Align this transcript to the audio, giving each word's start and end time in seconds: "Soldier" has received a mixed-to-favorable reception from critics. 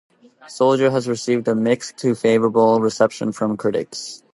"Soldier" 0.47 0.89
has 0.89 1.07
received 1.07 1.47
a 1.47 1.53
mixed-to-favorable 1.53 2.79
reception 2.81 3.31
from 3.33 3.55
critics. 3.55 4.23